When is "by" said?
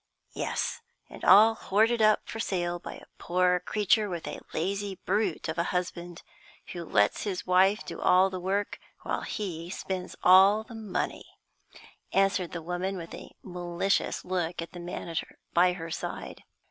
2.79-2.95, 15.53-15.73